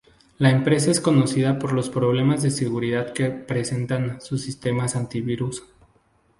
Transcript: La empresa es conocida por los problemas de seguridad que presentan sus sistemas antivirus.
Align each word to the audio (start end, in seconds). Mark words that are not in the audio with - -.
La 0.39 0.49
empresa 0.49 0.89
es 0.89 0.99
conocida 0.99 1.59
por 1.59 1.73
los 1.73 1.87
problemas 1.91 2.41
de 2.41 2.49
seguridad 2.49 3.13
que 3.13 3.29
presentan 3.29 4.19
sus 4.19 4.41
sistemas 4.41 4.95
antivirus. 4.95 5.63